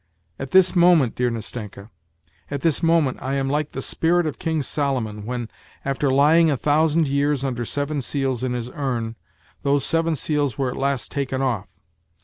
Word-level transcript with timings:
At 0.39 0.49
this 0.49 0.71
ifTOrnent, 0.71 1.13
dear 1.13 1.29
Nastenka, 1.29 1.91
at 2.49 2.61
this 2.61 2.81
moment 2.81 3.19
I 3.21 3.35
am 3.35 3.47
like 3.47 3.73
the 3.73 3.83
spirit 3.83 4.25
of 4.25 4.39
King 4.39 4.63
Solomon 4.63 5.27
when, 5.27 5.47
after 5.85 6.09
lying 6.09 6.49
a 6.49 6.57
thousand 6.57 7.07
years 7.07 7.43
under 7.43 7.65
seven 7.65 8.01
seals 8.01 8.43
in 8.43 8.53
his 8.53 8.71
urn, 8.71 9.15
those 9.61 9.85
seven 9.85 10.15
seals 10.15 10.57
were 10.57 10.71
at 10.71 10.75
last 10.75 11.11
taken 11.11 11.43
off. 11.43 11.67